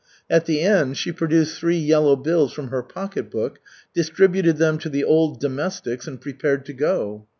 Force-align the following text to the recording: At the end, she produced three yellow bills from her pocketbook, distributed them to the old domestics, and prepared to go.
At 0.31 0.47
the 0.47 0.61
end, 0.61 0.97
she 0.97 1.11
produced 1.11 1.59
three 1.59 1.77
yellow 1.77 2.15
bills 2.15 2.53
from 2.53 2.69
her 2.69 2.81
pocketbook, 2.81 3.59
distributed 3.93 4.57
them 4.57 4.79
to 4.79 4.89
the 4.89 5.03
old 5.03 5.39
domestics, 5.39 6.07
and 6.07 6.19
prepared 6.19 6.65
to 6.65 6.73
go. 6.73 7.27